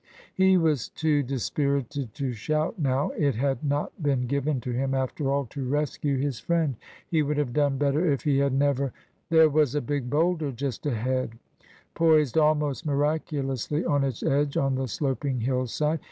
He 0.33 0.57
was 0.57 0.89
too 0.89 1.21
dispirited 1.21 2.15
to 2.15 2.33
shout 2.33 2.79
now. 2.79 3.11
It 3.11 3.35
had 3.35 3.63
not 3.63 4.01
been 4.01 4.25
given 4.25 4.59
to 4.61 4.71
him 4.71 4.95
after 4.95 5.31
all 5.31 5.45
to 5.51 5.63
rescue 5.69 6.17
his 6.17 6.39
friend. 6.39 6.75
He 7.07 7.21
would 7.21 7.37
have 7.37 7.53
done 7.53 7.77
better 7.77 8.11
if 8.11 8.23
he 8.23 8.39
had 8.39 8.51
never 8.51 8.93
There 9.29 9.47
was 9.51 9.75
a 9.75 9.79
big 9.79 10.09
boulder 10.09 10.51
just 10.53 10.87
ahead, 10.87 11.37
poised 11.93 12.35
almost 12.35 12.83
miraculously 12.83 13.85
on 13.85 14.03
its 14.03 14.23
edge, 14.23 14.57
on 14.57 14.73
the 14.73 14.87
sloping 14.87 15.41
hill 15.41 15.67
side. 15.67 15.99